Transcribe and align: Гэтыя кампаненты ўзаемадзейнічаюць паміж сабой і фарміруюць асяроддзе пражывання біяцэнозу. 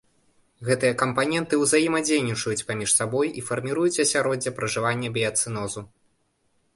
Гэтыя 0.67 0.93
кампаненты 1.01 1.57
ўзаемадзейнічаюць 1.63 2.65
паміж 2.69 2.89
сабой 2.99 3.27
і 3.41 3.43
фарміруюць 3.49 4.01
асяроддзе 4.07 4.55
пражывання 4.61 5.13
біяцэнозу. 5.19 5.85